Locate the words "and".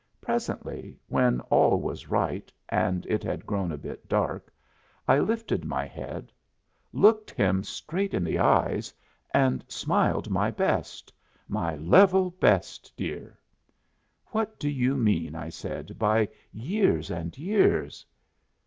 2.69-3.05, 9.31-9.63, 17.11-17.37